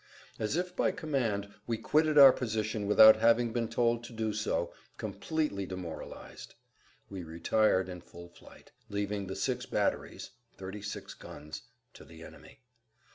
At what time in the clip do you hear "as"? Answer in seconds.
0.39-0.55